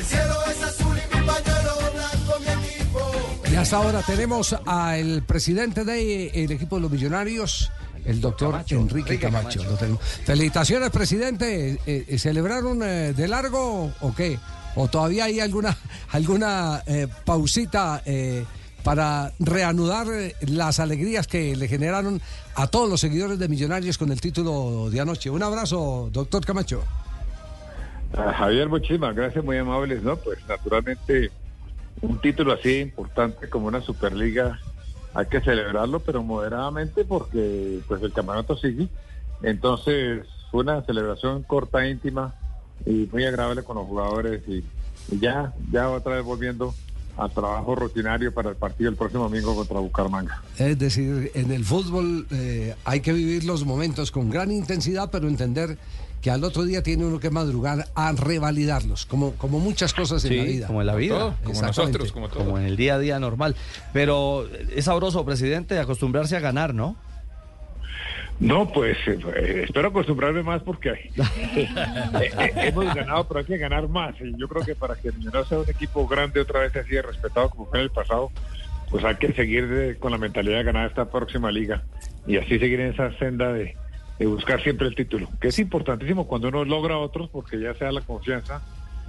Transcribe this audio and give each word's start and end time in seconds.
El 0.00 0.06
cielo 0.06 0.34
es 0.50 0.62
azul 0.62 0.96
y 0.96 1.14
mi 1.14 1.26
pañuelo 1.26 1.72
blanco, 1.92 2.40
mi 2.40 2.72
equipo. 2.72 3.00
Y 3.52 3.54
hasta 3.54 3.76
ahora 3.76 4.02
tenemos 4.02 4.56
al 4.64 5.22
presidente 5.24 5.84
del 5.84 6.50
equipo 6.50 6.76
de 6.76 6.82
los 6.82 6.90
millonarios, 6.90 7.70
el 8.06 8.18
doctor 8.18 8.64
Enrique 8.70 9.18
Camacho. 9.18 9.60
Felicitaciones, 10.24 10.88
presidente. 10.88 11.78
Eh, 11.86 12.06
eh, 12.08 12.18
¿Celebraron 12.18 12.82
eh, 12.82 13.12
de 13.12 13.28
largo 13.28 13.92
o 14.00 14.14
qué? 14.14 14.38
¿O 14.74 14.88
todavía 14.88 15.24
hay 15.24 15.38
alguna, 15.40 15.76
alguna 16.12 16.82
eh, 16.86 17.06
pausita 17.26 18.02
eh, 18.06 18.46
para 18.82 19.34
reanudar 19.38 20.06
eh, 20.10 20.34
las 20.46 20.80
alegrías 20.80 21.26
que 21.26 21.54
le 21.56 21.68
generaron 21.68 22.22
a 22.54 22.68
todos 22.68 22.88
los 22.88 23.02
seguidores 23.02 23.38
de 23.38 23.48
Millonarios 23.48 23.98
con 23.98 24.10
el 24.10 24.20
título 24.22 24.88
de 24.88 24.98
anoche? 24.98 25.28
Un 25.28 25.42
abrazo, 25.42 26.08
doctor 26.10 26.42
Camacho. 26.42 26.84
Javier, 28.14 28.68
muchísimas 28.68 29.14
gracias, 29.14 29.44
muy 29.44 29.56
amables, 29.56 30.02
¿no? 30.02 30.16
Pues 30.16 30.38
naturalmente 30.48 31.30
un 32.02 32.20
título 32.20 32.52
así 32.52 32.80
importante 32.80 33.48
como 33.48 33.66
una 33.68 33.80
Superliga 33.80 34.58
hay 35.12 35.26
que 35.26 35.40
celebrarlo, 35.40 36.00
pero 36.00 36.22
moderadamente 36.22 37.04
porque 37.04 37.80
pues 37.88 38.02
el 38.02 38.12
campeonato 38.12 38.56
sigue. 38.56 38.88
Entonces 39.42 40.26
fue 40.50 40.60
una 40.60 40.82
celebración 40.82 41.42
corta, 41.42 41.86
íntima 41.86 42.34
y 42.86 43.08
muy 43.12 43.24
agradable 43.24 43.62
con 43.62 43.76
los 43.76 43.86
jugadores 43.86 44.42
y, 44.46 44.64
y 45.10 45.18
ya, 45.18 45.52
ya 45.70 45.90
otra 45.90 46.16
vez 46.16 46.24
volviendo 46.24 46.74
al 47.16 47.30
trabajo 47.32 47.74
rutinario 47.74 48.32
para 48.32 48.50
el 48.50 48.56
partido 48.56 48.90
el 48.90 48.96
próximo 48.96 49.24
domingo 49.24 49.54
contra 49.54 49.78
Bucaramanga. 49.80 50.42
Es 50.58 50.78
decir, 50.78 51.30
en 51.34 51.50
el 51.52 51.64
fútbol 51.64 52.26
eh, 52.30 52.74
hay 52.84 53.00
que 53.00 53.12
vivir 53.12 53.44
los 53.44 53.64
momentos 53.64 54.10
con 54.10 54.30
gran 54.30 54.50
intensidad, 54.50 55.10
pero 55.10 55.28
entender 55.28 55.76
que 56.20 56.30
al 56.30 56.44
otro 56.44 56.64
día 56.64 56.82
tiene 56.82 57.06
uno 57.06 57.18
que 57.18 57.30
madrugar 57.30 57.88
a 57.94 58.12
revalidarlos, 58.12 59.06
como, 59.06 59.32
como 59.32 59.58
muchas 59.58 59.94
cosas 59.94 60.22
en 60.26 60.30
Sí, 60.32 60.36
la 60.36 60.44
vida. 60.44 60.66
como 60.66 60.80
en 60.82 60.86
la 60.86 60.94
vida. 60.94 61.18
todo, 61.18 61.34
como 61.44 61.62
nosotros, 61.62 62.12
como 62.12 62.28
todo. 62.28 62.44
Como 62.44 62.58
en 62.58 62.66
el 62.66 62.76
día 62.76 62.96
a 62.96 62.98
día 62.98 63.18
normal. 63.18 63.56
Pero 63.94 64.46
es 64.74 64.84
sabroso, 64.84 65.24
presidente, 65.24 65.78
acostumbrarse 65.78 66.36
a 66.36 66.40
ganar, 66.40 66.74
¿no? 66.74 66.96
No, 68.40 68.72
pues 68.72 68.96
eh, 69.06 69.64
espero 69.64 69.88
acostumbrarme 69.88 70.42
más 70.42 70.62
porque 70.62 70.88
eh, 71.16 71.68
eh, 72.16 72.52
hemos 72.56 72.86
ganado, 72.94 73.28
pero 73.28 73.40
hay 73.40 73.46
que 73.46 73.58
ganar 73.58 73.86
más. 73.88 74.14
Y 74.20 74.34
yo 74.38 74.48
creo 74.48 74.64
que 74.64 74.74
para 74.74 74.96
que 74.96 75.12
Millonarios 75.12 75.48
sea 75.48 75.58
un 75.58 75.68
equipo 75.68 76.06
grande 76.08 76.40
otra 76.40 76.60
vez 76.60 76.74
así 76.74 76.90
de 76.94 77.02
respetado 77.02 77.50
como 77.50 77.66
fue 77.66 77.78
en 77.80 77.84
el 77.84 77.90
pasado, 77.90 78.30
pues 78.90 79.04
hay 79.04 79.16
que 79.16 79.32
seguir 79.34 79.68
de- 79.68 79.96
con 79.98 80.10
la 80.10 80.18
mentalidad 80.18 80.58
de 80.58 80.64
ganar 80.64 80.88
esta 80.88 81.10
próxima 81.10 81.50
liga 81.52 81.82
y 82.26 82.38
así 82.38 82.58
seguir 82.58 82.80
en 82.80 82.92
esa 82.92 83.12
senda 83.18 83.52
de, 83.52 83.76
de 84.18 84.26
buscar 84.26 84.62
siempre 84.62 84.88
el 84.88 84.94
título, 84.94 85.28
que 85.40 85.48
es 85.48 85.58
importantísimo 85.58 86.26
cuando 86.26 86.48
uno 86.48 86.64
logra 86.64 86.96
otros 86.96 87.28
porque 87.30 87.60
ya 87.60 87.74
se 87.74 87.84
da 87.84 87.92
la 87.92 88.00
confianza 88.00 88.62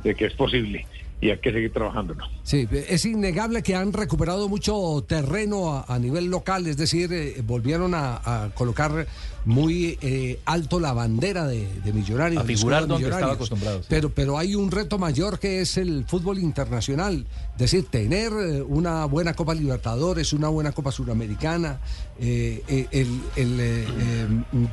de 0.04 0.14
que 0.14 0.26
es 0.26 0.34
posible 0.34 0.86
y 1.22 1.30
hay 1.30 1.38
que 1.38 1.52
seguir 1.54 1.72
trabajándolo. 1.72 2.26
Sí, 2.44 2.68
es 2.72 3.06
innegable 3.06 3.62
que 3.62 3.76
han 3.76 3.94
recuperado 3.94 4.50
mucho 4.50 5.06
terreno 5.08 5.72
a, 5.74 5.86
a 5.88 6.00
nivel 6.00 6.26
local, 6.26 6.66
es 6.68 6.78
decir, 6.78 7.14
eh, 7.14 7.42
volvieron 7.46 7.94
a, 7.94 8.16
a 8.46 8.50
colocar 8.56 9.06
muy 9.46 9.98
eh, 10.02 10.40
alto 10.46 10.80
la 10.80 10.94
bandera 10.94 11.48
de, 11.48 11.68
de 11.84 11.94
Millonarios. 11.94 12.44
A 12.44 12.46
figurar 12.46 12.88
donde 12.88 13.10
estaba 13.10 13.34
acostumbrado, 13.34 13.80
sí. 13.80 13.88
Pero, 13.90 14.10
pero 14.10 14.38
hay 14.38 14.56
un 14.56 14.70
reto 14.72 14.98
mayor 15.00 15.40
que 15.40 15.62
es 15.62 15.78
el 15.78 16.06
fútbol 16.06 16.40
internacional, 16.40 17.26
es 17.54 17.58
decir, 17.58 17.86
tener 17.90 18.32
eh, 18.34 18.62
una 18.62 19.06
buena 19.06 19.34
Copa 19.34 19.54
Libertadores, 19.54 20.34
una 20.34 20.48
buena 20.50 20.72
Copa 20.72 20.92
Suramericana, 20.92 21.80
eh, 22.20 22.64
eh, 22.68 22.88
el, 22.92 23.22
el, 23.36 23.60
eh, 23.60 23.86
eh, 23.88 24.28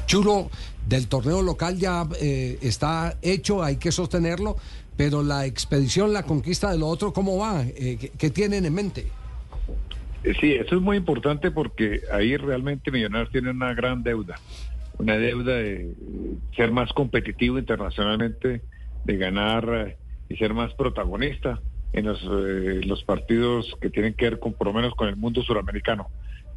chulo 0.06 0.50
del 0.89 1.06
torneo 1.06 1.42
local 1.42 1.77
ya 1.77 2.06
eh, 2.20 2.58
está 2.62 3.19
hecho, 3.20 3.62
hay 3.62 3.77
que 3.77 3.92
sostenerlo, 3.92 4.56
pero 4.97 5.22
la 5.22 5.44
expedición, 5.44 6.12
la 6.12 6.22
conquista 6.22 6.70
de 6.72 6.78
lo 6.78 6.86
otro, 6.86 7.12
¿cómo 7.12 7.36
va? 7.36 7.62
Eh, 7.62 7.98
¿qué, 8.00 8.11
qué 8.17 8.31
tienen 8.31 8.64
en 8.64 8.75
mente? 8.75 9.06
Eh, 10.25 10.34
Sí, 10.41 10.53
eso 10.53 10.77
es 10.77 10.81
muy 10.81 10.97
importante 10.97 11.50
porque 11.50 12.00
ahí 12.12 12.37
realmente 12.37 12.91
Millonarios 12.91 13.31
tiene 13.31 13.50
una 13.50 13.75
gran 13.75 14.03
deuda, 14.03 14.37
una 14.98 15.16
deuda 15.16 15.56
de 15.56 15.93
ser 16.56 16.72
más 16.72 16.93
competitivo 16.93 17.59
internacionalmente, 17.59 18.62
de 19.04 19.16
ganar 19.16 19.97
y 20.28 20.37
ser 20.37 20.54
más 20.54 20.75
protagonista 20.75 21.60
en 21.93 22.06
los, 22.06 22.21
eh, 22.22 22.81
los 22.84 23.04
partidos 23.04 23.75
que 23.81 23.91
tienen 23.91 24.15
que 24.15 24.25
ver 24.25 24.38
con, 24.38 24.54
por 24.54 24.66
lo 24.69 24.72
menos 24.72 24.94
con 24.94 25.09
el 25.09 25.16
mundo 25.16 25.43
suramericano. 25.43 26.09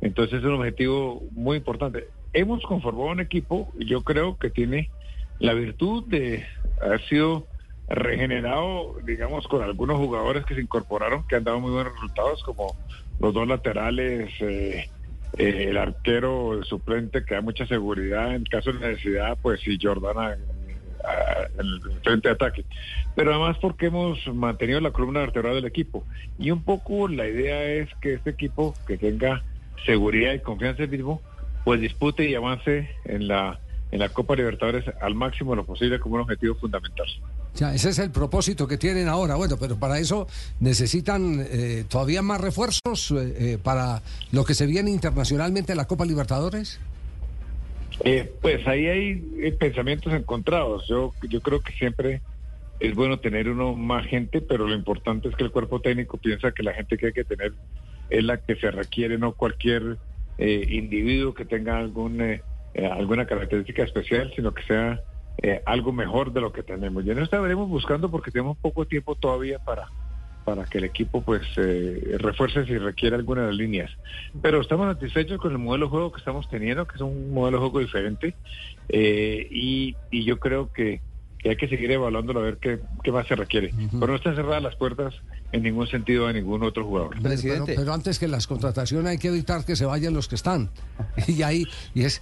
Entonces 0.02 0.40
es 0.40 0.46
un 0.46 0.54
objetivo 0.54 1.24
muy 1.32 1.58
importante. 1.58 2.08
Hemos 2.34 2.64
conformado 2.64 3.12
un 3.12 3.20
equipo, 3.20 3.72
y 3.78 3.86
yo 3.86 4.04
creo 4.04 4.38
que 4.38 4.50
tiene 4.50 4.90
la 5.40 5.54
virtud 5.54 6.06
de 6.08 6.46
haber 6.82 7.02
sido 7.08 7.48
regenerado, 7.90 8.96
digamos, 9.04 9.48
con 9.48 9.64
algunos 9.64 9.98
jugadores 9.98 10.46
que 10.46 10.56
se 10.56 10.62
incorporaron, 10.62 11.26
que 11.28 11.36
han 11.36 11.44
dado 11.44 11.60
muy 11.60 11.72
buenos 11.72 11.94
resultados, 11.94 12.42
como 12.44 12.76
los 13.20 13.34
dos 13.34 13.48
laterales, 13.48 14.32
eh, 14.40 14.90
eh, 15.38 15.66
el 15.70 15.78
arquero 15.78 16.54
el 16.54 16.66
suplente 16.66 17.24
que 17.24 17.36
da 17.36 17.42
mucha 17.42 17.66
seguridad 17.66 18.36
en 18.36 18.44
caso 18.46 18.72
de 18.74 18.80
necesidad, 18.80 19.38
pues 19.42 19.66
y 19.66 19.78
Jordana 19.82 20.34
eh, 20.34 20.38
el 21.58 21.82
frente 22.04 22.30
de 22.30 22.34
ataque. 22.34 22.66
Pero 23.16 23.32
además 23.32 23.58
porque 23.62 23.88
hemos 23.88 24.26
mantenido 24.28 24.80
la 24.80 24.92
columna 24.92 25.22
vertebral 25.22 25.56
del 25.56 25.66
equipo. 25.66 26.06
Y 26.38 26.52
un 26.52 26.64
poco 26.64 27.08
la 27.08 27.28
idea 27.28 27.64
es 27.64 27.90
que 28.02 28.14
este 28.14 28.32
equipo 28.32 28.76
que 28.88 28.98
tenga 28.98 29.44
seguridad 29.86 30.34
y 30.34 30.40
confianza 30.40 30.84
en 30.84 30.92
sí 30.92 30.98
mismo, 30.98 31.22
pues 31.64 31.82
dispute 31.82 32.30
y 32.30 32.36
avance 32.36 32.90
en 33.06 33.28
la 33.28 33.60
en 33.92 34.00
la 34.00 34.10
Copa 34.10 34.36
Libertadores 34.36 34.86
al 35.02 35.16
máximo 35.16 35.54
lo 35.54 35.66
posible 35.66 36.00
como 36.00 36.16
un 36.16 36.22
objetivo 36.22 36.56
fundamental. 36.56 37.08
Sea, 37.54 37.74
ese 37.74 37.90
es 37.90 38.00
el 38.00 38.10
propósito 38.10 38.66
que 38.66 38.78
tienen 38.78 39.10
ahora. 39.10 39.36
Bueno, 39.36 39.58
pero 39.60 39.78
para 39.78 40.00
eso 40.00 40.28
necesitan 40.62 41.46
eh, 41.50 41.84
todavía 41.90 42.22
más 42.22 42.40
refuerzos 42.40 43.12
eh, 43.12 43.16
eh, 43.38 43.58
para 43.62 44.02
lo 44.32 44.46
que 44.46 44.54
se 44.54 44.66
viene 44.66 44.92
internacionalmente 44.92 45.74
en 45.74 45.78
la 45.78 45.88
Copa 45.88 46.06
Libertadores. 46.06 46.80
Eh, 48.06 48.32
pues 48.42 48.66
ahí 48.68 48.88
hay 48.88 49.24
eh, 49.40 49.52
pensamientos 49.52 50.14
encontrados. 50.14 50.88
Yo, 50.88 51.14
yo 51.30 51.42
creo 51.42 51.60
que 51.60 51.74
siempre 51.74 52.22
es 52.80 52.96
bueno 52.96 53.20
tener 53.20 53.50
uno 53.50 53.76
más 53.76 54.08
gente, 54.08 54.42
pero 54.42 54.68
lo 54.68 54.74
importante 54.74 55.28
es 55.28 55.36
que 55.36 55.44
el 55.44 55.52
cuerpo 55.52 55.82
técnico 55.82 56.18
piensa 56.18 56.52
que 56.52 56.64
la 56.64 56.74
gente 56.74 56.98
que 56.98 57.08
hay 57.08 57.14
que 57.14 57.26
tener 57.26 57.54
es 58.10 58.24
la 58.24 58.38
que 58.38 58.56
se 58.56 58.72
requiere, 58.72 59.18
no 59.18 59.34
cualquier 59.34 59.98
eh, 60.38 60.66
individuo 60.70 61.34
que 61.34 61.46
tenga 61.46 61.78
algún, 61.78 62.22
eh, 62.22 62.42
eh, 62.74 62.86
alguna 62.86 63.26
característica 63.26 63.84
especial, 63.84 64.32
sino 64.36 64.54
que 64.54 64.64
sea 64.64 65.02
eh, 65.42 65.62
algo 65.66 65.92
mejor 65.92 66.34
de 66.34 66.42
lo 66.42 66.52
que 66.52 66.64
tenemos. 66.64 67.06
Y 67.06 67.12
en 67.12 67.18
eso 67.18 67.24
estaremos 67.24 67.68
buscando 67.70 68.10
porque 68.10 68.32
tenemos 68.32 68.58
poco 68.58 68.86
tiempo 68.86 69.16
todavía 69.16 69.60
para 69.60 69.88
para 70.44 70.66
que 70.66 70.80
el 70.80 70.86
equipo 70.86 71.22
pues 71.22 71.44
eh, 71.58 72.16
refuerce 72.18 72.66
si 72.66 72.78
requiere 72.78 73.16
alguna 73.16 73.42
de 73.42 73.48
las 73.48 73.56
líneas. 73.56 73.92
Pero 74.42 74.62
estamos 74.62 74.92
satisfechos 74.92 75.40
con 75.40 75.52
el 75.52 75.60
modelo 75.60 75.86
de 75.86 75.92
juego 75.92 76.12
que 76.12 76.18
estamos 76.18 76.50
teniendo, 76.50 76.88
que 76.88 76.96
es 76.96 77.02
un 77.02 77.32
modelo 77.32 77.58
de 77.58 77.62
juego 77.62 77.80
diferente, 77.80 78.34
eh, 78.90 79.48
y 79.52 79.96
yo 80.12 80.40
creo 80.40 80.72
que, 80.72 81.02
que 81.42 81.50
hay 81.50 81.56
que 81.58 81.68
seguir 81.68 81.92
evaluándolo 81.92 82.40
a 82.40 82.44
ver 82.44 82.58
qué, 82.58 82.80
qué 83.04 83.12
más 83.12 83.28
se 83.28 83.36
requiere. 83.36 83.74
Pero 83.92 84.08
no 84.08 84.16
están 84.16 84.36
cerradas 84.36 84.62
las 84.62 84.76
puertas 84.76 85.16
en 85.52 85.64
ningún 85.64 85.88
sentido 85.88 86.28
a 86.28 86.34
ningún 86.34 86.62
otro 86.64 86.86
jugador. 86.86 87.10
Pero- 87.12 87.24
Presidente. 87.24 87.64
Pero, 87.74 87.82
pero 87.82 87.94
antes 87.94 88.20
que 88.20 88.28
las 88.28 88.46
contrataciones 88.48 89.08
hay 89.10 89.18
que 89.18 89.30
evitar 89.30 89.66
que 89.66 89.76
se 89.76 89.86
vayan 89.86 90.14
los 90.14 90.28
que 90.28 90.36
están. 90.36 90.70
Y 91.28 91.42
ahí, 91.44 91.66
y 91.96 92.04
es, 92.04 92.22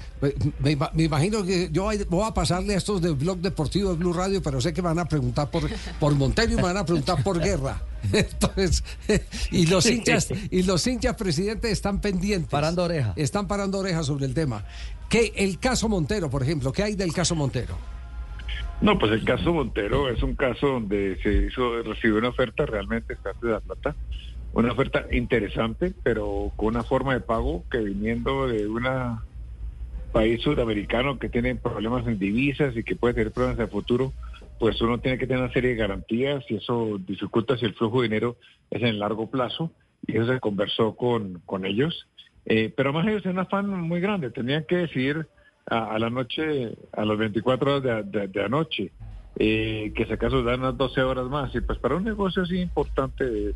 me, 0.59 0.71
ima- 0.77 0.91
me 0.93 1.03
imagino 1.03 1.43
que 1.43 1.69
yo 1.71 1.89
voy 2.09 2.25
a 2.27 2.33
pasarle 2.33 2.75
a 2.75 2.77
estos 2.77 3.01
del 3.01 3.15
blog 3.15 3.39
deportivo 3.39 3.91
de 3.91 3.97
Blue 3.97 4.13
Radio, 4.13 4.41
pero 4.41 4.61
sé 4.61 4.73
que 4.73 4.81
me 4.81 4.87
van 4.87 4.99
a 4.99 5.05
preguntar 5.05 5.49
por, 5.51 5.63
por 5.99 6.15
Montero 6.15 6.53
y 6.53 6.55
me 6.55 6.61
van 6.61 6.77
a 6.77 6.85
preguntar 6.85 7.21
por 7.23 7.39
guerra. 7.39 7.81
Entonces, 8.13 8.83
y 9.51 9.65
los 9.65 9.85
hinchas, 9.85 10.29
y 10.49 10.63
los 10.63 10.85
hinchas 10.87 11.15
presidente 11.15 11.69
están 11.71 11.99
pendientes. 11.99 12.49
Parando 12.49 12.83
oreja. 12.85 13.13
Están 13.17 13.47
parando 13.47 13.79
orejas 13.79 14.05
sobre 14.05 14.25
el 14.25 14.33
tema. 14.33 14.63
Que 15.09 15.33
el 15.35 15.59
caso 15.59 15.89
Montero, 15.89 16.29
por 16.29 16.41
ejemplo, 16.43 16.71
¿qué 16.71 16.83
hay 16.83 16.95
del 16.95 17.11
caso 17.13 17.35
Montero? 17.35 17.75
No, 18.81 18.97
pues 18.97 19.11
el 19.11 19.25
caso 19.25 19.53
Montero 19.53 20.09
es 20.09 20.23
un 20.23 20.35
caso 20.35 20.67
donde 20.67 21.17
se 21.21 21.47
hizo, 21.47 21.83
recibió 21.83 22.17
una 22.17 22.29
oferta 22.29 22.65
realmente 22.65 23.17
de 23.41 23.49
la 23.49 23.59
Plata, 23.59 23.95
una 24.53 24.71
oferta 24.71 25.05
interesante, 25.11 25.93
pero 26.01 26.51
con 26.55 26.69
una 26.69 26.83
forma 26.83 27.13
de 27.13 27.19
pago 27.19 27.65
que 27.69 27.79
viniendo 27.79 28.47
de 28.47 28.67
un 28.67 28.87
país 30.13 30.41
sudamericano 30.41 31.19
que 31.19 31.27
tiene 31.27 31.55
problemas 31.55 32.07
en 32.07 32.17
divisas 32.17 32.75
y 32.77 32.83
que 32.83 32.95
puede 32.95 33.15
tener 33.15 33.33
problemas 33.33 33.57
en 33.57 33.65
el 33.65 33.69
futuro, 33.69 34.13
pues 34.59 34.81
uno 34.81 34.97
tiene 34.99 35.17
que 35.17 35.27
tener 35.27 35.43
una 35.43 35.53
serie 35.53 35.71
de 35.71 35.75
garantías 35.75 36.43
y 36.49 36.55
eso 36.55 36.99
dificulta 37.05 37.57
si 37.57 37.65
el 37.65 37.75
flujo 37.75 38.01
de 38.01 38.07
dinero 38.07 38.37
es 38.71 38.81
en 38.81 38.97
largo 38.97 39.29
plazo 39.29 39.71
y 40.07 40.17
eso 40.17 40.31
se 40.31 40.39
conversó 40.39 40.95
con, 40.95 41.41
con 41.45 41.65
ellos. 41.65 42.07
Eh, 42.45 42.73
pero 42.75 42.93
más 42.93 43.05
ellos 43.05 43.23
tienen 43.23 43.39
un 43.39 43.45
afán 43.45 43.69
muy 43.69 43.99
grande, 43.99 44.31
tenían 44.31 44.65
que 44.67 44.77
decidir 44.77 45.27
a, 45.65 45.99
la 45.99 46.09
noche, 46.09 46.75
a 46.93 47.05
las 47.05 47.17
24 47.17 47.77
horas 47.77 48.05
de, 48.11 48.27
de- 48.27 48.43
anoche, 48.43 48.91
eh, 49.35 49.91
que 49.95 50.05
si 50.05 50.13
acaso 50.13 50.43
dan 50.43 50.61
unas 50.61 50.77
12 50.77 51.01
horas 51.01 51.27
más. 51.27 51.53
Y 51.55 51.61
pues 51.61 51.77
para 51.79 51.95
un 51.95 52.03
negocio 52.03 52.43
así 52.43 52.59
importante 52.59 53.23
de, 53.25 53.55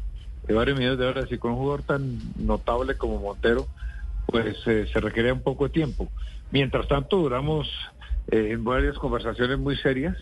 varios 0.53 0.77
millones 0.77 0.99
de 0.99 1.05
dólares 1.05 1.31
y 1.31 1.37
con 1.37 1.51
un 1.51 1.57
jugador 1.57 1.83
tan 1.83 2.19
notable 2.37 2.95
como 2.95 3.19
Montero, 3.19 3.67
pues 4.27 4.55
eh, 4.67 4.87
se 4.91 4.99
requería 4.99 5.33
un 5.33 5.41
poco 5.41 5.65
de 5.65 5.71
tiempo. 5.71 6.11
Mientras 6.51 6.87
tanto, 6.87 7.17
duramos 7.17 7.67
eh, 8.31 8.49
en 8.51 8.63
varias 8.63 8.97
conversaciones 8.97 9.57
muy 9.59 9.75
serias 9.77 10.17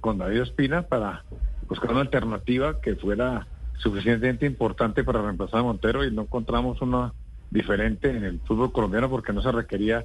con 0.00 0.16
David 0.16 0.42
Espina 0.42 0.82
para 0.82 1.24
buscar 1.68 1.90
una 1.90 2.02
alternativa 2.02 2.80
que 2.80 2.94
fuera 2.94 3.48
suficientemente 3.78 4.46
importante 4.46 5.04
para 5.04 5.22
reemplazar 5.22 5.60
a 5.60 5.64
Montero 5.64 6.04
y 6.04 6.12
no 6.12 6.22
encontramos 6.22 6.80
una 6.82 7.12
diferente 7.50 8.10
en 8.10 8.24
el 8.24 8.40
fútbol 8.40 8.72
colombiano 8.72 9.10
porque 9.10 9.32
no 9.32 9.42
se 9.42 9.52
requería 9.52 10.04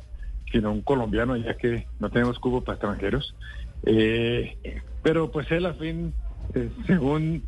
sino 0.52 0.72
un 0.72 0.82
colombiano 0.82 1.36
ya 1.38 1.56
que 1.58 1.88
no 2.00 2.10
tenemos 2.10 2.40
cubo 2.40 2.62
para 2.64 2.76
extranjeros. 2.76 3.36
Eh, 3.84 4.58
pero 5.04 5.32
pues 5.32 5.50
él 5.52 5.66
a 5.66 5.74
fin, 5.74 6.14
eh, 6.54 6.70
según 6.86 7.44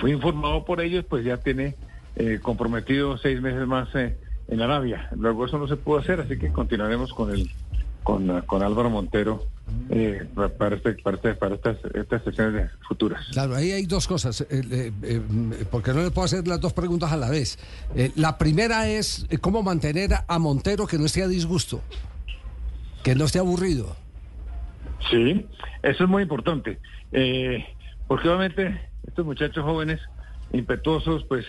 fui 0.00 0.12
informado 0.12 0.64
por 0.64 0.80
ellos, 0.80 1.04
pues 1.08 1.24
ya 1.24 1.36
tiene 1.36 1.76
eh, 2.16 2.40
comprometido 2.42 3.16
seis 3.18 3.40
meses 3.40 3.66
más 3.66 3.88
en 3.94 4.60
Arabia. 4.60 5.08
Luego 5.16 5.46
eso 5.46 5.58
no 5.58 5.68
se 5.68 5.76
pudo 5.76 5.98
hacer, 5.98 6.20
así 6.20 6.38
que 6.38 6.48
continuaremos 6.50 7.12
con 7.12 7.30
el 7.30 7.48
con, 8.02 8.40
con 8.42 8.64
Álvaro 8.64 8.90
Montero 8.90 9.46
para, 10.58 10.74
este, 10.74 10.94
para, 10.94 11.16
este- 11.16 11.34
para 11.34 11.54
estas, 11.54 11.76
estas 11.94 12.24
sesiones 12.24 12.70
futuras. 12.86 13.24
Claro, 13.30 13.54
ahí 13.54 13.70
hay 13.70 13.86
dos 13.86 14.08
cosas, 14.08 14.44
porque 15.70 15.92
no 15.94 16.02
le 16.02 16.10
puedo 16.10 16.24
hacer 16.24 16.46
las 16.48 16.60
dos 16.60 16.72
preguntas 16.72 17.12
a 17.12 17.16
la 17.16 17.30
vez. 17.30 17.60
La 18.16 18.38
primera 18.38 18.88
es 18.88 19.24
cómo 19.40 19.62
mantener 19.62 20.10
a 20.26 20.38
Montero 20.40 20.88
que 20.88 20.98
no 20.98 21.06
esté 21.06 21.22
a 21.22 21.28
disgusto, 21.28 21.80
que 23.02 23.14
no 23.14 23.24
esté 23.24 23.38
aburrido. 23.38 23.96
Sí, 25.10 25.46
eso 25.82 26.04
es 26.04 26.10
muy 26.10 26.22
importante, 26.22 26.78
eh, 27.12 27.64
porque 28.06 28.28
obviamente 28.28 28.80
estos 29.06 29.26
muchachos 29.26 29.64
jóvenes, 29.64 30.00
impetuosos, 30.52 31.24
pues 31.24 31.44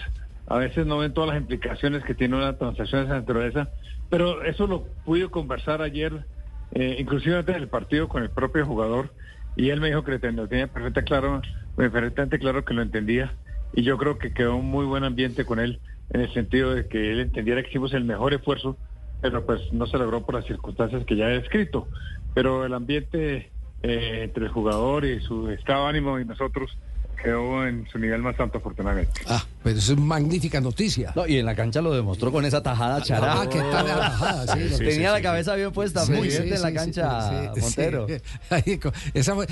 a 0.48 0.58
veces 0.58 0.86
no 0.86 0.98
ven 0.98 1.14
todas 1.14 1.30
las 1.30 1.42
implicaciones 1.42 2.04
que 2.04 2.16
tiene 2.16 2.36
una 2.36 2.58
transacción 2.58 3.02
de 3.02 3.06
esa 3.08 3.20
naturaleza, 3.20 3.70
pero 4.10 4.44
eso 4.44 4.68
lo 4.68 4.84
pude 5.06 5.30
conversar 5.30 5.82
ayer, 5.82 6.26
eh, 6.74 6.98
inclusive 7.00 7.38
antes 7.38 7.56
del 7.56 7.68
partido 7.68 8.08
con 8.08 8.24
el 8.24 8.30
propio 8.30 8.66
jugador, 8.66 9.14
y 9.56 9.70
él 9.70 9.80
me 9.80 9.88
dijo 9.88 10.04
que 10.04 10.12
lo 10.12 10.20
tenía, 10.20 10.68
perfectamente 10.68 11.04
claro, 11.04 11.42
perfectamente 11.76 12.40
claro 12.40 12.66
que 12.66 12.74
lo 12.74 12.82
entendía, 12.82 13.34
y 13.74 13.84
yo 13.84 13.98
creo 13.98 14.18
que 14.18 14.34
quedó 14.34 14.56
un 14.56 14.66
muy 14.66 14.86
buen 14.86 15.04
ambiente 15.04 15.46
con 15.46 15.60
él, 15.60 15.80
en 16.10 16.22
el 16.22 16.34
sentido 16.34 16.74
de 16.74 16.88
que 16.88 17.12
él 17.12 17.20
entendiera 17.20 17.62
que 17.62 17.70
hicimos 17.70 17.94
el 17.94 18.04
mejor 18.04 18.34
esfuerzo, 18.34 18.78
pero 19.24 19.46
pues 19.46 19.62
no 19.72 19.88
se 19.88 19.98
logró 19.98 20.24
por 20.26 20.36
las 20.36 20.46
circunstancias 20.46 21.04
que 21.06 21.16
ya 21.16 21.30
he 21.30 21.40
descrito. 21.40 21.88
Pero 22.36 22.66
el 22.66 22.74
ambiente 22.74 23.50
eh, 23.82 24.20
entre 24.24 24.46
el 24.46 24.52
jugador 24.52 25.06
y 25.06 25.22
su 25.22 25.50
estado 25.50 25.84
de 25.86 25.90
ánimo 25.92 26.20
y 26.20 26.26
nosotros 26.26 26.78
quedó 27.24 27.66
en 27.66 27.88
su 27.90 28.00
nivel 28.00 28.22
más 28.22 28.38
alto, 28.38 28.58
afortunadamente. 28.58 29.22
Ah, 29.28 29.42
pero 29.64 29.80
es 29.80 29.88
una 29.88 30.02
magnífica 30.02 30.60
noticia. 30.60 31.14
No, 31.16 31.26
y 31.26 31.38
en 31.38 31.46
la 31.46 31.56
cancha 31.56 31.82
lo 31.82 31.94
demostró 31.94 32.34
con 32.34 32.44
esa 32.44 32.62
tajada 32.62 33.02
chará. 33.02 33.44
Ah, 33.44 33.50
¿qué 33.50 33.60
tal 33.60 33.88
la 33.88 33.96
tajada? 33.96 34.58
Sí, 34.58 34.78
Tenía 34.78 35.14
la 35.14 35.22
cabeza 35.22 35.56
bien 35.56 35.72
puesta, 35.72 36.02
Sí, 36.02 36.12
presidente, 36.12 36.50
sí, 36.50 36.56
en 36.56 36.62
la 36.62 36.74
cancha, 36.74 37.52
Montero. 37.62 38.08
Ahí, 38.50 38.78
esa 39.14 39.36
fue- 39.36 39.48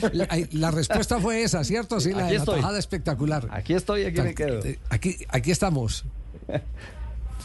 la, 0.51 0.71
respuesta 0.71 1.21
fue 1.21 1.43
esa, 1.43 1.63
¿cierto? 1.63 2.01
Sí, 2.01 2.11
la, 2.11 2.25
de 2.25 2.33
la 2.33 2.39
estoy. 2.39 2.59
tajada 2.59 2.77
espectacular. 2.77 3.47
Aquí 3.51 3.73
estoy, 3.73 4.03
aquí 4.03 4.19
me 4.19 4.35
quedo. 4.35 4.65
Eh, 4.65 4.77
Aquí, 4.89 5.15
aquí 5.29 5.51
estamos. 5.51 6.03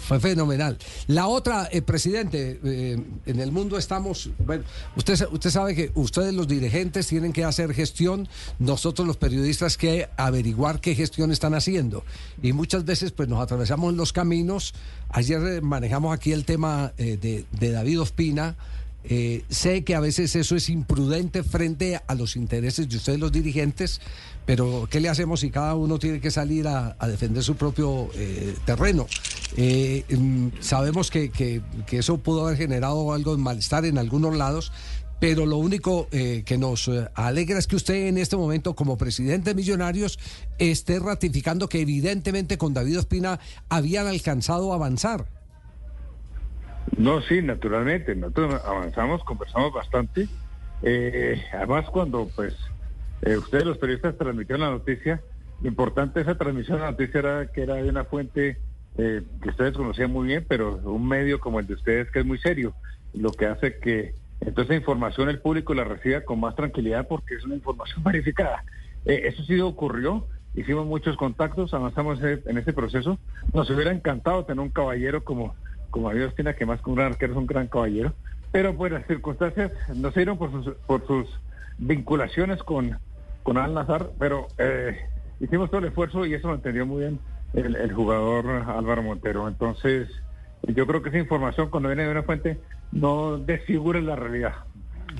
Fue 0.06 0.20
fenomenal. 0.20 0.78
La 1.08 1.26
otra, 1.26 1.68
eh, 1.72 1.82
presidente, 1.82 2.60
eh, 2.62 2.96
en 3.26 3.40
el 3.40 3.50
mundo 3.50 3.76
estamos, 3.76 4.30
bueno, 4.38 4.62
usted, 4.94 5.26
usted 5.32 5.50
sabe 5.50 5.74
que 5.74 5.90
ustedes 5.96 6.32
los 6.32 6.46
dirigentes 6.46 7.08
tienen 7.08 7.32
que 7.32 7.42
hacer 7.42 7.74
gestión, 7.74 8.28
nosotros 8.60 9.04
los 9.04 9.16
periodistas 9.16 9.76
que 9.76 10.08
averiguar 10.16 10.80
qué 10.80 10.94
gestión 10.94 11.32
están 11.32 11.54
haciendo. 11.54 12.04
Y 12.40 12.52
muchas 12.52 12.84
veces 12.84 13.10
pues 13.10 13.28
nos 13.28 13.40
atravesamos 13.40 13.94
los 13.94 14.12
caminos. 14.12 14.74
Ayer 15.08 15.42
eh, 15.42 15.60
manejamos 15.60 16.14
aquí 16.14 16.30
el 16.30 16.44
tema 16.44 16.92
eh, 16.98 17.18
de, 17.20 17.72
David 17.72 18.02
Ospina. 18.02 18.54
Sé 19.48 19.84
que 19.84 19.94
a 19.94 20.00
veces 20.00 20.34
eso 20.34 20.56
es 20.56 20.68
imprudente 20.68 21.44
frente 21.44 22.00
a 22.06 22.14
los 22.14 22.34
intereses 22.34 22.88
de 22.88 22.96
ustedes 22.96 23.20
los 23.20 23.30
dirigentes, 23.30 24.00
pero 24.44 24.88
¿qué 24.90 24.98
le 24.98 25.08
hacemos 25.08 25.40
si 25.40 25.50
cada 25.50 25.76
uno 25.76 26.00
tiene 26.00 26.20
que 26.20 26.32
salir 26.32 26.66
a, 26.66 26.96
defender 27.06 27.44
su 27.44 27.54
propio 27.54 28.10
terreno? 28.64 29.06
Eh, 29.56 30.04
mm, 30.10 30.48
sabemos 30.60 31.10
que, 31.10 31.30
que- 31.30 31.62
eso 31.92 32.18
pudo 32.18 32.46
haber 32.46 32.56
generado 32.58 33.12
algo 33.12 33.36
de 33.36 33.42
malestar 33.42 33.84
en 33.84 33.98
algunos 33.98 34.36
lados, 34.36 34.72
pero 35.20 35.46
lo 35.46 35.56
único 35.56 36.08
eh, 36.10 36.42
que 36.44 36.58
nos 36.58 36.88
eh, 36.88 37.08
alegra 37.14 37.58
es 37.58 37.66
que 37.66 37.76
usted 37.76 38.06
en 38.08 38.18
este 38.18 38.36
momento, 38.36 38.74
como 38.74 38.98
presidente 38.98 39.50
de 39.50 39.54
Millonarios, 39.54 40.18
esté 40.58 40.98
ratificando 40.98 41.68
que 41.68 41.80
evidentemente 41.80 42.58
con 42.58 42.74
David 42.74 42.98
Ospina 42.98 43.40
habían 43.68 44.06
alcanzado 44.06 44.72
avanzar. 44.74 45.26
No, 46.98 47.20
sí, 47.22 47.40
naturalmente. 47.42 48.14
Nosotros 48.14 48.60
avanzamos, 48.64 49.24
conversamos 49.24 49.72
bastante. 49.72 50.28
Eh, 50.82 51.42
además, 51.54 51.86
cuando 51.90 52.28
pues 52.36 52.54
eh, 53.22 53.36
ustedes 53.38 53.64
los 53.64 53.78
periodistas 53.78 54.16
transmitieron 54.18 54.60
la 54.60 54.70
noticia, 54.70 55.22
lo 55.62 55.68
importante 55.68 56.20
de 56.20 56.30
esa 56.30 56.36
transmisión 56.38 56.76
de 56.78 56.84
la 56.84 56.90
noticia 56.90 57.18
era 57.20 57.50
que 57.50 57.62
era 57.62 57.74
de 57.76 57.88
una 57.88 58.04
fuente 58.04 58.58
eh, 58.98 59.22
que 59.42 59.48
ustedes 59.50 59.74
conocían 59.74 60.10
muy 60.10 60.28
bien, 60.28 60.44
pero 60.48 60.76
un 60.84 61.06
medio 61.06 61.38
como 61.38 61.60
el 61.60 61.66
de 61.66 61.74
ustedes 61.74 62.10
que 62.10 62.20
es 62.20 62.26
muy 62.26 62.38
serio, 62.38 62.74
lo 63.12 63.30
que 63.30 63.46
hace 63.46 63.78
que 63.78 64.14
entonces 64.40 64.76
información 64.76 65.28
el 65.28 65.40
público 65.40 65.74
la 65.74 65.84
reciba 65.84 66.20
con 66.22 66.40
más 66.40 66.54
tranquilidad 66.54 67.06
porque 67.08 67.34
es 67.34 67.44
una 67.44 67.54
información 67.54 68.02
verificada. 68.04 68.64
Eh, 69.04 69.22
eso 69.24 69.42
sí 69.44 69.60
ocurrió, 69.60 70.26
hicimos 70.54 70.86
muchos 70.86 71.16
contactos, 71.16 71.74
avanzamos 71.74 72.20
en 72.22 72.58
ese 72.58 72.72
proceso. 72.72 73.18
Nos 73.52 73.70
hubiera 73.70 73.92
encantado 73.92 74.44
tener 74.44 74.60
un 74.60 74.70
caballero 74.70 75.24
como, 75.24 75.54
como 75.90 76.08
David 76.08 76.26
Ospina, 76.26 76.54
que 76.54 76.66
más 76.66 76.80
que 76.80 76.90
un 76.90 76.96
gran 76.96 77.12
arquero 77.12 77.32
es 77.32 77.38
un 77.38 77.46
gran 77.46 77.68
caballero, 77.68 78.14
pero 78.52 78.74
pues 78.74 78.92
las 78.92 79.06
circunstancias 79.06 79.72
no 79.94 80.10
se 80.12 80.20
dieron 80.20 80.38
por 80.38 80.50
sus, 80.50 80.74
por 80.86 81.06
sus 81.06 81.28
vinculaciones 81.78 82.62
con, 82.62 82.98
con 83.42 83.58
Al 83.58 83.74
Nazar, 83.74 84.10
pero 84.18 84.48
eh, 84.58 84.98
hicimos 85.40 85.70
todo 85.70 85.80
el 85.80 85.88
esfuerzo 85.88 86.24
y 86.24 86.34
eso 86.34 86.48
lo 86.48 86.54
entendió 86.54 86.86
muy 86.86 87.00
bien 87.00 87.18
el, 87.52 87.76
el 87.76 87.92
jugador 87.92 88.46
Álvaro 88.68 89.02
Montero. 89.02 89.48
Entonces, 89.48 90.08
yo 90.62 90.86
creo 90.86 91.02
que 91.02 91.10
esa 91.10 91.18
información 91.18 91.70
cuando 91.70 91.88
viene 91.88 92.04
de 92.04 92.10
una 92.10 92.22
fuente 92.22 92.60
no 92.92 93.38
desfigura 93.38 94.00
la 94.00 94.16
realidad. 94.16 94.65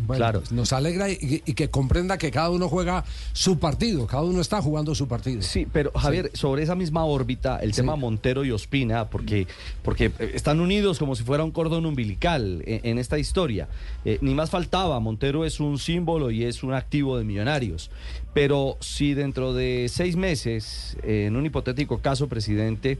Bueno, 0.06 0.18
Claro. 0.18 0.42
Nos 0.50 0.72
alegra 0.72 1.10
y, 1.10 1.42
y 1.44 1.52
que 1.54 1.68
comprenda 1.70 2.18
que 2.18 2.30
cada 2.30 2.50
uno 2.50 2.68
juega 2.68 3.04
su 3.32 3.58
partido, 3.58 4.06
cada 4.06 4.22
uno 4.22 4.40
está 4.40 4.60
jugando 4.60 4.94
su 4.94 5.08
partido. 5.08 5.42
Sí, 5.42 5.66
pero 5.72 5.90
Javier, 5.94 6.30
sobre 6.34 6.62
esa 6.62 6.74
misma 6.74 7.04
órbita, 7.04 7.58
el 7.58 7.72
Sí. 7.72 7.80
tema 7.82 7.96
Montero 7.96 8.44
y 8.44 8.50
Ospina, 8.50 9.08
porque, 9.08 9.46
porque 9.82 10.12
están 10.34 10.60
unidos 10.60 10.98
como 10.98 11.14
si 11.16 11.22
fuera 11.22 11.44
un 11.44 11.50
cordón 11.50 11.86
umbilical 11.86 12.62
en, 12.66 12.80
en 12.84 12.98
esta 12.98 13.18
historia. 13.18 13.68
Eh, 14.04 14.18
ni 14.20 14.34
más 14.34 14.50
faltaba, 14.50 14.98
Montero 15.00 15.44
es 15.44 15.60
un 15.60 15.78
símbolo 15.78 16.30
y 16.30 16.44
es 16.44 16.62
un 16.62 16.74
activo 16.74 17.18
de 17.18 17.24
millonarios. 17.24 17.90
Pero 18.34 18.76
si 18.80 19.14
dentro 19.14 19.54
de 19.54 19.86
seis 19.90 20.14
meses, 20.16 20.96
eh, 21.02 21.24
en 21.26 21.36
un 21.36 21.46
hipotético 21.46 21.98
caso, 21.98 22.28
presidente, 22.28 22.98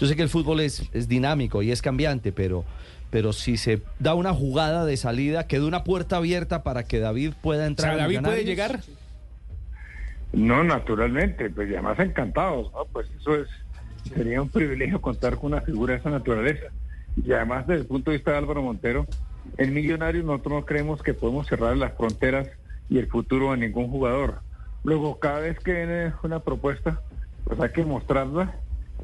yo 0.00 0.06
sé 0.06 0.16
que 0.16 0.22
el 0.22 0.28
fútbol 0.30 0.60
es, 0.60 0.82
es 0.92 1.08
dinámico 1.08 1.62
y 1.62 1.70
es 1.72 1.82
cambiante, 1.82 2.32
pero, 2.32 2.64
pero 3.10 3.32
si 3.32 3.56
se 3.56 3.82
da 3.98 4.14
una 4.14 4.34
jugada 4.34 4.84
de 4.84 4.96
salida, 4.96 5.46
queda 5.46 5.66
una 5.66 5.84
puerta 5.84 6.16
abierta 6.16 6.62
para 6.62 6.84
que 6.84 7.00
David 7.00 7.32
pueda 7.40 7.64
O 7.64 7.66
entrar. 7.66 7.94
sea, 7.94 8.04
a 8.04 8.06
David 8.06 8.20
puede 8.22 8.44
llegar. 8.44 8.80
No, 10.32 10.62
naturalmente, 10.62 11.48
pues 11.50 11.70
y 11.70 11.72
además 11.74 11.98
encantados, 12.00 12.70
¿no? 12.72 12.84
Pues 12.92 13.08
eso 13.18 13.34
es, 13.36 13.48
sería 14.14 14.42
un 14.42 14.50
privilegio 14.50 15.00
contar 15.00 15.36
con 15.36 15.52
una 15.52 15.62
figura 15.62 15.94
de 15.94 16.00
esa 16.00 16.10
naturaleza. 16.10 16.66
Y 17.24 17.32
además 17.32 17.66
desde 17.66 17.80
el 17.80 17.86
punto 17.86 18.10
de 18.10 18.18
vista 18.18 18.32
de 18.32 18.38
Álvaro 18.38 18.62
Montero, 18.62 19.06
en 19.56 19.72
Millonarios 19.72 20.24
nosotros 20.24 20.52
no 20.60 20.66
creemos 20.66 21.02
que 21.02 21.14
podemos 21.14 21.46
cerrar 21.46 21.76
las 21.76 21.94
fronteras 21.96 22.48
y 22.90 22.98
el 22.98 23.06
futuro 23.06 23.52
a 23.52 23.56
ningún 23.56 23.88
jugador. 23.88 24.40
Luego, 24.84 25.18
cada 25.18 25.40
vez 25.40 25.58
que 25.60 25.72
viene 25.72 26.12
una 26.22 26.40
propuesta, 26.40 27.00
pues 27.44 27.58
hay 27.60 27.70
que 27.70 27.84
mostrarla, 27.84 28.54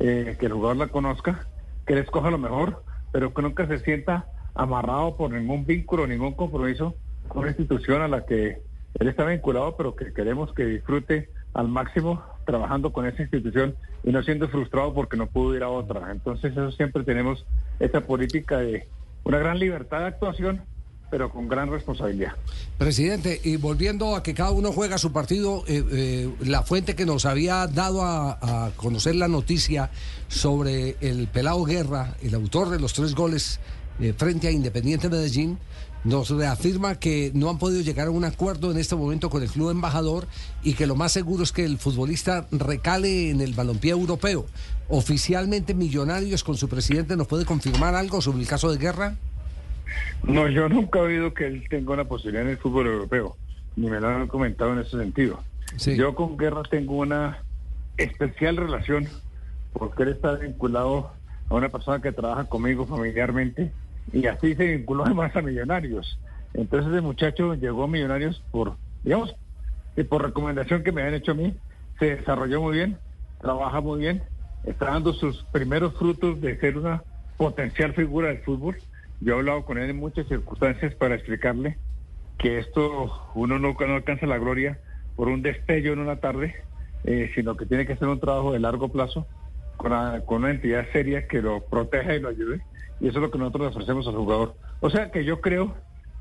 eh, 0.00 0.36
que 0.38 0.46
el 0.46 0.52
jugador 0.52 0.76
la 0.76 0.88
conozca, 0.88 1.46
que 1.86 1.94
él 1.94 2.00
escoja 2.00 2.30
lo 2.30 2.38
mejor, 2.38 2.84
pero 3.14 3.32
que 3.32 3.42
nunca 3.42 3.64
se 3.68 3.78
sienta 3.78 4.26
amarrado 4.56 5.16
por 5.16 5.30
ningún 5.30 5.64
vínculo, 5.64 6.04
ningún 6.04 6.34
compromiso 6.34 6.96
con 7.28 7.42
una 7.42 7.50
institución 7.50 8.02
a 8.02 8.08
la 8.08 8.26
que 8.26 8.60
él 8.98 9.08
está 9.08 9.24
vinculado, 9.24 9.76
pero 9.76 9.94
que 9.94 10.12
queremos 10.12 10.52
que 10.52 10.64
disfrute 10.64 11.30
al 11.52 11.68
máximo 11.68 12.24
trabajando 12.44 12.92
con 12.92 13.06
esa 13.06 13.22
institución 13.22 13.76
y 14.02 14.10
no 14.10 14.20
siendo 14.24 14.48
frustrado 14.48 14.92
porque 14.94 15.16
no 15.16 15.28
pudo 15.28 15.54
ir 15.54 15.62
a 15.62 15.68
otra. 15.68 16.10
Entonces 16.10 16.50
eso 16.50 16.72
siempre 16.72 17.04
tenemos 17.04 17.46
esa 17.78 18.00
política 18.00 18.58
de 18.58 18.88
una 19.22 19.38
gran 19.38 19.60
libertad 19.60 20.00
de 20.00 20.06
actuación, 20.06 20.62
pero 21.14 21.30
con 21.30 21.46
gran 21.46 21.70
responsabilidad. 21.70 22.32
Presidente, 22.76 23.40
y 23.44 23.54
volviendo 23.54 24.16
a 24.16 24.22
que 24.24 24.34
cada 24.34 24.50
uno 24.50 24.72
juega 24.72 24.98
su 24.98 25.12
partido, 25.12 25.62
eh, 25.68 25.84
eh, 25.92 26.34
la 26.40 26.64
fuente 26.64 26.96
que 26.96 27.06
nos 27.06 27.24
había 27.24 27.68
dado 27.68 28.02
a, 28.02 28.72
conocer 28.74 29.14
la 29.14 29.28
noticia 29.28 29.92
sobre 30.26 30.96
el 31.00 31.28
Pelado 31.28 31.62
Guerra, 31.62 32.16
el 32.20 32.34
autor 32.34 32.68
de 32.68 32.80
los 32.80 32.94
tres 32.94 33.14
goles 33.14 33.60
eh, 34.00 34.12
frente 34.18 34.48
a 34.48 34.50
Independiente 34.50 35.08
Medellín, 35.08 35.56
nos 36.02 36.30
reafirma 36.30 36.98
que 36.98 37.30
no 37.32 37.48
han 37.48 37.58
podido 37.58 37.80
llegar 37.80 38.08
a 38.08 38.10
un 38.10 38.24
acuerdo 38.24 38.72
en 38.72 38.78
este 38.78 38.96
momento 38.96 39.30
con 39.30 39.44
el 39.44 39.50
club 39.50 39.70
embajador 39.70 40.26
y 40.64 40.74
que 40.74 40.88
lo 40.88 40.96
más 40.96 41.12
seguro 41.12 41.44
es 41.44 41.52
que 41.52 41.64
el 41.64 41.78
futbolista 41.78 42.48
recale 42.50 43.30
en 43.30 43.40
el 43.40 43.54
balompié 43.54 43.92
europeo. 43.92 44.46
Oficialmente 44.88 45.74
Millonarios 45.74 46.42
con 46.42 46.56
su 46.56 46.68
presidente 46.68 47.16
nos 47.16 47.28
puede 47.28 47.44
confirmar 47.44 47.94
algo 47.94 48.20
sobre 48.20 48.40
el 48.40 48.48
caso 48.48 48.72
de 48.72 48.78
Guerra. 48.78 49.16
No, 50.22 50.48
yo 50.48 50.68
nunca 50.68 50.98
he 50.98 51.02
oído 51.02 51.34
que 51.34 51.46
él 51.46 51.64
tenga 51.68 51.92
una 51.92 52.04
posibilidad 52.04 52.44
en 52.44 52.50
el 52.50 52.58
fútbol 52.58 52.86
europeo, 52.86 53.36
ni 53.76 53.88
me 53.88 54.00
lo 54.00 54.08
han 54.08 54.26
comentado 54.26 54.72
en 54.72 54.80
ese 54.80 54.98
sentido. 54.98 55.40
Sí. 55.76 55.96
Yo 55.96 56.14
con 56.14 56.36
Guerra 56.36 56.62
tengo 56.62 56.96
una 56.96 57.38
especial 57.96 58.56
relación 58.56 59.08
porque 59.72 60.04
él 60.04 60.10
está 60.10 60.34
vinculado 60.34 61.10
a 61.48 61.54
una 61.54 61.68
persona 61.68 62.00
que 62.00 62.12
trabaja 62.12 62.44
conmigo 62.44 62.86
familiarmente 62.86 63.72
y 64.12 64.26
así 64.26 64.54
se 64.54 64.76
vinculó 64.76 65.04
además 65.04 65.34
a 65.36 65.42
Millonarios. 65.42 66.18
Entonces 66.54 66.92
ese 66.92 67.00
muchacho 67.00 67.54
llegó 67.54 67.84
a 67.84 67.88
Millonarios 67.88 68.42
por, 68.50 68.76
digamos, 69.02 69.34
y 69.96 70.02
por 70.04 70.22
recomendación 70.22 70.82
que 70.82 70.92
me 70.92 71.02
habían 71.02 71.20
hecho 71.20 71.32
a 71.32 71.34
mí, 71.34 71.54
se 71.98 72.16
desarrolló 72.16 72.60
muy 72.62 72.76
bien, 72.76 72.98
trabaja 73.40 73.80
muy 73.80 74.00
bien, 74.00 74.22
está 74.64 74.86
dando 74.86 75.12
sus 75.12 75.44
primeros 75.52 75.94
frutos 75.94 76.40
de 76.40 76.58
ser 76.58 76.78
una 76.78 77.02
potencial 77.36 77.92
figura 77.92 78.28
del 78.28 78.38
fútbol. 78.38 78.76
Yo 79.20 79.34
he 79.34 79.38
hablado 79.38 79.64
con 79.64 79.78
él 79.78 79.90
en 79.90 79.96
muchas 79.96 80.26
circunstancias 80.28 80.94
para 80.94 81.14
explicarle 81.14 81.78
que 82.38 82.58
esto 82.58 83.30
uno 83.34 83.58
no, 83.58 83.74
no 83.78 83.94
alcanza 83.94 84.26
la 84.26 84.38
gloria 84.38 84.78
por 85.16 85.28
un 85.28 85.42
destello 85.42 85.92
en 85.92 86.00
una 86.00 86.16
tarde, 86.16 86.54
eh, 87.04 87.30
sino 87.34 87.56
que 87.56 87.66
tiene 87.66 87.86
que 87.86 87.96
ser 87.96 88.08
un 88.08 88.20
trabajo 88.20 88.52
de 88.52 88.58
largo 88.58 88.90
plazo 88.90 89.26
con 89.76 89.92
una, 89.92 90.20
con 90.20 90.42
una 90.42 90.50
entidad 90.50 90.86
seria 90.92 91.26
que 91.28 91.40
lo 91.40 91.64
proteja 91.64 92.14
y 92.14 92.20
lo 92.20 92.28
ayude. 92.28 92.60
Y 93.00 93.08
eso 93.08 93.18
es 93.18 93.22
lo 93.22 93.30
que 93.30 93.38
nosotros 93.38 93.74
ofrecemos 93.74 94.06
al 94.06 94.14
jugador. 94.14 94.56
O 94.80 94.90
sea 94.90 95.10
que 95.10 95.24
yo 95.24 95.40
creo 95.40 95.74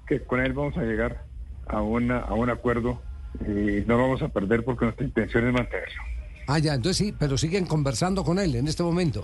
que 0.07 0.21
con 0.21 0.39
él 0.39 0.53
vamos 0.53 0.77
a 0.77 0.83
llegar 0.83 1.23
a, 1.67 1.81
una, 1.81 2.19
a 2.19 2.33
un 2.33 2.49
acuerdo 2.49 3.01
y 3.41 3.83
no 3.87 3.97
vamos 3.97 4.21
a 4.21 4.29
perder 4.29 4.63
porque 4.63 4.85
nuestra 4.85 5.05
intención 5.05 5.47
es 5.47 5.53
mantenerlo. 5.53 6.01
Ah, 6.47 6.59
ya, 6.59 6.73
entonces 6.73 6.97
sí, 6.97 7.15
pero 7.17 7.37
siguen 7.37 7.65
conversando 7.65 8.23
con 8.23 8.37
él 8.37 8.55
en 8.55 8.67
este 8.67 8.83
momento. 8.83 9.21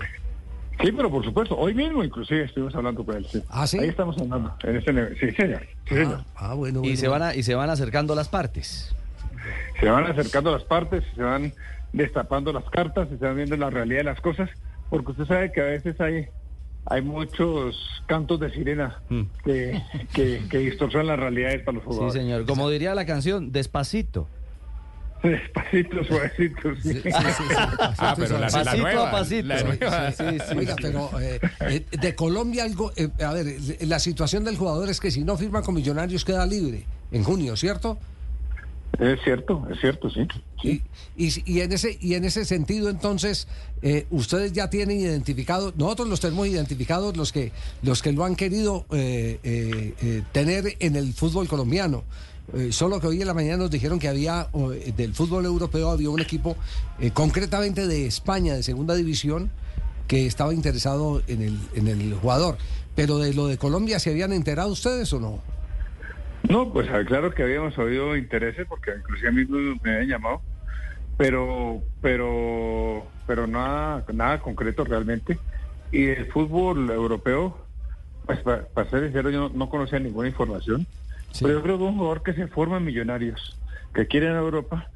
Sí, 0.82 0.92
pero 0.92 1.10
por 1.10 1.24
supuesto, 1.24 1.56
hoy 1.58 1.74
mismo 1.74 2.02
inclusive 2.02 2.44
estuvimos 2.44 2.74
hablando 2.74 3.04
con 3.04 3.16
él. 3.16 3.26
sí. 3.30 3.42
¿Ah, 3.50 3.66
sí? 3.66 3.78
Ahí 3.78 3.88
estamos 3.88 4.16
hablando. 4.18 4.54
En 4.62 4.76
este, 4.76 4.92
sí, 5.18 5.30
señor. 5.36 5.62
Sí, 5.88 5.94
señor. 5.94 6.20
Ah, 6.36 6.50
ah, 6.50 6.54
bueno, 6.54 6.82
Y 6.84 6.96
se 6.96 7.08
van 7.08 7.22
a, 7.22 7.34
y 7.34 7.42
se 7.42 7.54
van 7.54 7.70
acercando 7.70 8.14
las 8.14 8.28
partes. 8.28 8.94
Se 9.80 9.88
van 9.88 10.04
acercando 10.06 10.52
las 10.52 10.64
partes, 10.64 11.02
se 11.14 11.22
van 11.22 11.52
destapando 11.92 12.52
las 12.52 12.64
cartas, 12.70 13.08
se 13.08 13.16
van 13.16 13.36
viendo 13.36 13.56
la 13.56 13.70
realidad 13.70 14.00
de 14.00 14.04
las 14.04 14.20
cosas, 14.20 14.48
porque 14.90 15.12
usted 15.12 15.24
sabe 15.26 15.52
que 15.52 15.60
a 15.60 15.64
veces 15.64 16.00
hay 16.00 16.26
hay 16.86 17.02
muchos 17.02 17.76
cantos 18.06 18.40
de 18.40 18.50
sirena 18.52 19.00
Mm. 19.10 19.22
que, 19.44 19.82
que, 20.14 20.42
que 20.50 20.58
distorsionan 20.58 21.08
las 21.08 21.18
realidades 21.20 21.62
para 21.62 21.74
los 21.76 21.82
Sí, 21.84 21.88
jugadores. 21.88 22.14
señor. 22.22 22.46
Como 22.46 22.70
diría 22.70 22.94
la 22.94 23.04
canción, 23.04 23.52
despacito. 23.52 24.26
Despacito, 25.22 26.02
suavecito, 26.04 26.74
sí. 26.82 26.94
Sí, 26.94 27.00
sí, 27.02 27.10
sí, 27.12 27.44
sí. 27.48 27.54
Ah, 27.98 28.14
pero 28.16 28.38
la, 28.38 28.46
la 28.48 28.50
Pasito 28.50 28.70
a 28.70 28.76
nueva. 28.76 29.10
pasito. 29.10 29.48
La 29.48 29.62
nueva. 29.62 30.12
Sí, 30.12 30.24
sí, 30.30 30.38
sí. 30.48 30.56
Oiga, 30.56 30.76
pero 30.80 31.10
eh, 31.20 31.84
de 31.90 32.14
Colombia 32.14 32.64
algo, 32.64 32.92
eh, 32.96 33.08
a 33.24 33.32
ver, 33.32 33.46
la 33.82 33.98
situación 33.98 34.44
del 34.44 34.56
jugador 34.56 34.88
es 34.88 34.98
que 35.00 35.10
si 35.10 35.22
no 35.22 35.36
firma 35.36 35.62
con 35.62 35.74
Millonarios 35.74 36.24
queda 36.24 36.46
libre 36.46 36.84
en 37.12 37.22
junio, 37.22 37.56
¿cierto? 37.56 37.98
Es 38.98 39.20
cierto, 39.22 39.66
es 39.70 39.80
cierto, 39.80 40.10
sí. 40.10 40.26
Y, 40.62 40.82
y, 41.16 41.32
y 41.46 41.60
en 41.60 41.72
ese 41.72 41.96
y 42.00 42.14
en 42.14 42.24
ese 42.24 42.44
sentido 42.44 42.90
entonces 42.90 43.46
eh, 43.82 44.06
ustedes 44.10 44.52
ya 44.52 44.68
tienen 44.68 44.98
identificado 45.00 45.72
nosotros 45.76 46.08
los 46.08 46.20
tenemos 46.20 46.48
identificados 46.48 47.16
los 47.16 47.30
que 47.32 47.52
los 47.82 48.02
que 48.02 48.12
lo 48.12 48.24
han 48.24 48.34
querido 48.36 48.84
eh, 48.90 49.38
eh, 49.44 49.94
eh, 50.02 50.22
tener 50.32 50.76
en 50.80 50.96
el 50.96 51.14
fútbol 51.14 51.46
colombiano 51.48 52.02
Eh, 52.54 52.72
solo 52.72 53.00
que 53.00 53.06
hoy 53.06 53.20
en 53.20 53.26
la 53.28 53.34
mañana 53.34 53.58
nos 53.58 53.70
dijeron 53.70 53.98
que 53.98 54.08
había 54.08 54.48
eh, 54.52 54.92
del 54.96 55.14
fútbol 55.14 55.44
europeo 55.44 55.90
había 55.90 56.10
un 56.10 56.20
equipo 56.20 56.56
eh, 56.98 57.10
concretamente 57.12 57.86
de 57.86 58.06
España 58.06 58.54
de 58.54 58.62
segunda 58.62 58.94
división 58.94 59.50
que 60.08 60.26
estaba 60.26 60.52
interesado 60.52 61.22
en 61.28 61.42
el 61.88 62.14
jugador 62.14 62.58
pero 62.96 63.18
de 63.18 63.32
lo 63.32 63.46
de 63.46 63.56
Colombia 63.56 63.98
se 64.00 64.10
habían 64.10 64.32
enterado 64.32 64.70
ustedes 64.72 65.12
o 65.12 65.20
no 65.20 65.40
No, 66.48 66.72
pues 66.72 66.88
ah, 66.90 67.04
claro 67.06 67.32
que 67.32 67.42
habíamos 67.44 67.78
oído 67.78 68.16
intereses 68.16 68.66
porque 68.68 68.90
inclusive 68.96 69.28
a 69.28 69.32
mí 69.32 69.44
me 69.82 69.90
habían 69.92 70.08
llamado, 70.08 70.42
pero 71.16 71.82
pero 72.00 73.06
pero 73.26 73.46
nada 73.46 74.04
nada 74.12 74.40
concreto 74.40 74.84
realmente. 74.84 75.38
Y 75.92 76.06
el 76.06 76.26
fútbol 76.32 76.90
europeo, 76.90 77.56
pues 78.26 78.40
pa- 78.40 78.64
para, 78.74 78.90
ser 78.90 79.04
sincero, 79.04 79.30
yo 79.30 79.48
no 79.50 79.68
conocía 79.68 79.98
ninguna 79.98 80.28
información. 80.28 80.86
Pero 81.38 81.54
yo 81.54 81.62
creo 81.62 81.78
que 81.78 81.84
un 81.84 81.96
jugador 81.96 82.22
que 82.22 82.34
se 82.34 82.48
forma 82.48 82.80
millonarios, 82.80 83.58
que 83.94 84.06
quiere 84.06 84.26
en 84.26 84.36
Europa, 84.36 84.88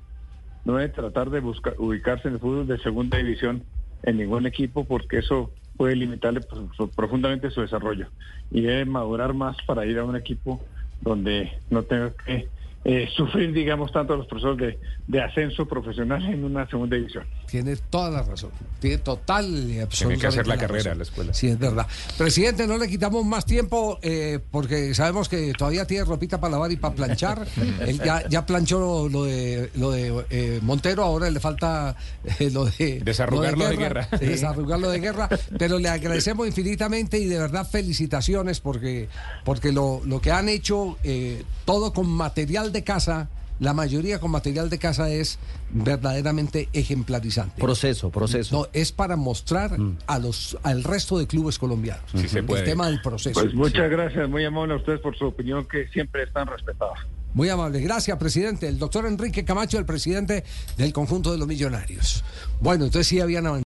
no 0.65 0.77
debe 0.77 0.89
tratar 0.93 1.31
de 1.31 1.41
buscar 1.41 1.75
ubicarse 1.79 2.29
en 2.29 2.35
el 2.35 2.41
fútbol 2.41 2.67
de 2.67 2.79
segunda 2.79 3.19
división 3.19 3.65
en 4.03 4.17
ningún 4.19 4.47
equipo 4.47 4.85
porque 4.85 5.19
eso 5.19 5.53
puede 5.77 5.97
limitarle 5.97 6.41
pues, 6.41 6.91
profundamente 6.95 7.51
su 7.51 7.61
desarrollo. 7.61 8.09
Y 8.51 8.63
debe 8.63 8.85
madurar 8.85 9.35
más 9.35 9.57
para 9.67 9.87
ir 9.87 9.99
a 9.99 10.05
un 10.05 10.17
equipo 10.17 10.65
donde 11.01 11.53
no 11.71 11.83
tenga 11.83 12.13
que 12.25 12.49
eh, 12.85 13.09
sufrir, 13.17 13.53
digamos, 13.53 13.91
tanto 13.93 14.17
los 14.17 14.27
procesos 14.27 14.59
de, 14.59 14.79
de 15.07 15.23
ascenso 15.23 15.67
profesional 15.67 16.23
en 16.25 16.45
una 16.45 16.69
segunda 16.69 16.97
división. 16.97 17.25
Tiene 17.47 17.77
toda 17.77 18.11
la 18.11 18.23
razón. 18.23 18.51
Tiene 18.81 18.99
total 18.99 19.47
y 19.47 19.81
absolutamente 19.81 19.95
Tiene 19.97 20.19
que 20.19 20.27
hacer 20.27 20.47
la 20.47 20.57
carrera 20.59 20.93
a 20.93 20.95
la 20.95 21.03
escuela. 21.03 21.33
Sí, 21.33 21.49
es 21.49 21.59
verdad. 21.59 21.87
Presidente, 22.19 22.67
no 22.67 22.77
le 22.77 22.89
quitamos 22.89 23.25
más 23.25 23.47
tiempo 23.47 23.99
eh, 24.03 24.39
porque 24.51 24.95
sabemos 24.95 25.29
que 25.29 25.53
todavía 25.53 25.87
tiene 25.87 26.05
ropita 26.05 26.41
para 26.41 26.53
lavar 26.53 26.73
y 26.73 26.77
para 26.77 26.95
planchar. 26.95 27.47
Él 27.81 28.01
ya, 28.05 28.29
ya 28.29 28.45
planchó 28.45 29.09
lo 29.09 29.25
de 29.25 29.71
lo 29.77 29.91
de 29.91 30.25
eh, 30.31 30.59
Montero, 30.63 31.05
ahora 31.05 31.31
le 31.31 31.41
falta 31.41 31.97
eh, 32.39 32.51
lo 32.51 32.67
de 32.67 33.01
Desarrugarlo 33.01 33.69
de 33.69 33.77
guerra. 33.77 34.09
Sí, 34.19 34.27
Desarrugarlo 34.27 34.91
de 34.91 35.01
guerra. 35.01 35.29
Pero 35.59 35.79
le 35.79 35.89
agradecemos 35.89 36.47
infinitamente 36.47 37.19
y 37.19 37.27
de 37.27 37.39
verdad 37.39 37.67
felicitaciones 37.69 38.61
porque 38.61 39.09
porque 39.45 39.73
lo, 39.73 40.03
lo 40.05 40.21
que 40.21 40.33
han 40.33 40.49
hecho 40.49 40.99
eh, 41.03 41.45
todo 41.65 41.93
con 41.93 42.09
material 42.09 42.73
de 42.75 42.85
casa. 42.85 43.31
La 43.61 43.73
mayoría 43.73 44.19
con 44.19 44.33
material 44.33 44.69
de 44.69 44.79
casa 44.79 45.09
es 45.11 45.39
verdaderamente 45.71 46.69
ejemplarizante. 46.73 47.61
Proceso, 47.61 48.11
proceso. 48.11 48.57
No, 48.57 48.69
es 48.73 48.91
para 48.91 49.15
mostrar 49.15 49.77
a 50.09 50.19
los 50.19 50.59
al 50.65 50.83
resto 50.83 51.19
de 51.19 51.29
clubes 51.29 51.59
colombianos 51.59 52.05
Sí 52.11 52.29
se 52.29 52.43
puede. 52.43 52.63
el 52.63 52.67
tema 52.69 52.89
del 52.89 53.01
proceso. 53.01 53.41
Pues 53.41 53.55
muchas 53.55 53.89
gracias, 53.89 54.29
muy 54.29 54.45
amable 54.45 54.75
a 54.75 54.77
ustedes 54.79 55.01
por 55.01 55.17
su 55.17 55.27
opinión 55.27 55.67
que 55.67 55.87
siempre 55.89 56.25
están 56.25 56.49
respetadas. 56.49 56.99
Muy 57.33 57.49
amable. 57.49 57.81
Gracias, 57.81 58.17
presidente. 58.17 58.69
El 58.69 58.79
doctor 58.79 59.07
Enrique 59.07 59.45
Camacho, 59.45 59.79
el 59.79 59.85
presidente 59.85 60.45
del 60.77 60.93
conjunto 60.93 61.33
de 61.33 61.39
los 61.39 61.49
millonarios. 61.49 62.23
Bueno, 62.61 62.85
entonces 62.85 63.09
sí 63.09 63.21
habían 63.21 63.47
avanzado. 63.47 63.63